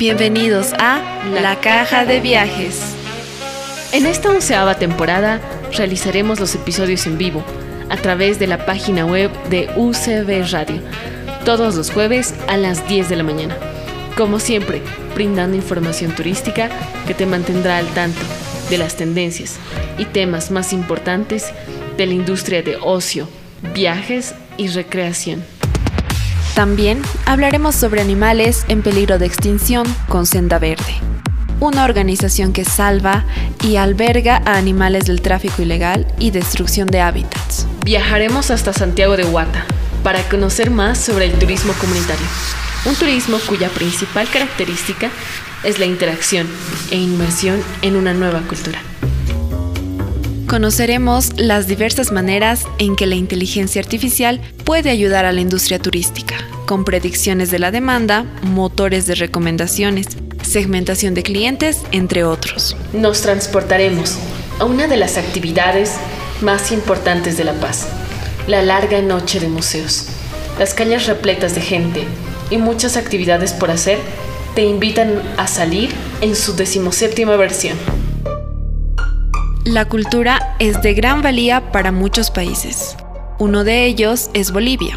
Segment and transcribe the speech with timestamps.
[0.00, 1.02] Bienvenidos a
[1.42, 2.80] La Caja de Viajes.
[3.92, 5.42] En esta onceava temporada
[5.76, 7.44] realizaremos los episodios en vivo
[7.90, 10.80] a través de la página web de UCB Radio,
[11.44, 13.58] todos los jueves a las 10 de la mañana.
[14.16, 14.80] Como siempre,
[15.14, 16.70] brindando información turística
[17.06, 18.22] que te mantendrá al tanto
[18.70, 19.58] de las tendencias
[19.98, 21.52] y temas más importantes
[21.98, 23.28] de la industria de ocio,
[23.74, 25.44] viajes y recreación.
[26.60, 30.92] También hablaremos sobre animales en peligro de extinción con Senda Verde,
[31.58, 33.24] una organización que salva
[33.64, 37.66] y alberga a animales del tráfico ilegal y destrucción de hábitats.
[37.82, 39.64] Viajaremos hasta Santiago de Huata
[40.02, 42.26] para conocer más sobre el turismo comunitario,
[42.84, 45.08] un turismo cuya principal característica
[45.64, 46.46] es la interacción
[46.90, 48.82] e inmersión en una nueva cultura.
[50.46, 56.34] Conoceremos las diversas maneras en que la inteligencia artificial puede ayudar a la industria turística,
[56.70, 60.06] con predicciones de la demanda, motores de recomendaciones,
[60.42, 62.76] segmentación de clientes, entre otros.
[62.92, 64.16] Nos transportaremos
[64.60, 65.96] a una de las actividades
[66.42, 67.88] más importantes de La Paz,
[68.46, 70.10] la larga noche de museos.
[70.60, 72.04] Las calles repletas de gente
[72.50, 73.98] y muchas actividades por hacer
[74.54, 77.76] te invitan a salir en su decimoséptima versión.
[79.64, 82.96] La cultura es de gran valía para muchos países.
[83.40, 84.96] Uno de ellos es Bolivia.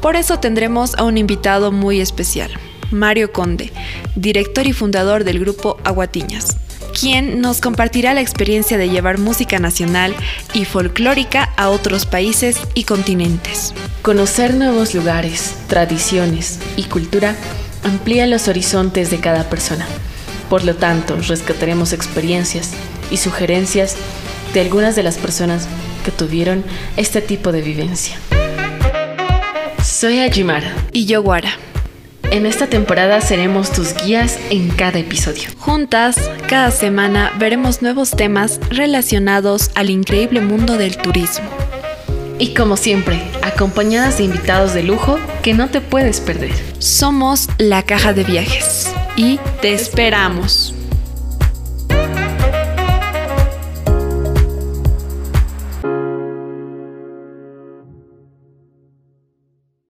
[0.00, 2.50] Por eso tendremos a un invitado muy especial,
[2.90, 3.72] Mario Conde,
[4.14, 6.56] director y fundador del grupo Aguatiñas,
[6.98, 10.14] quien nos compartirá la experiencia de llevar música nacional
[10.54, 13.74] y folclórica a otros países y continentes.
[14.02, 17.34] Conocer nuevos lugares, tradiciones y cultura
[17.82, 19.86] amplía los horizontes de cada persona.
[20.48, 22.70] Por lo tanto, rescataremos experiencias
[23.10, 23.96] y sugerencias
[24.54, 25.66] de algunas de las personas
[26.04, 26.64] que tuvieron
[26.96, 28.16] este tipo de vivencia.
[29.98, 30.76] Soy Ajimara.
[30.92, 31.56] Y yo Guara.
[32.30, 35.48] En esta temporada seremos tus guías en cada episodio.
[35.56, 41.48] Juntas, cada semana veremos nuevos temas relacionados al increíble mundo del turismo.
[42.38, 46.52] Y como siempre, acompañadas de invitados de lujo que no te puedes perder.
[46.78, 50.75] Somos la caja de viajes y te esperamos.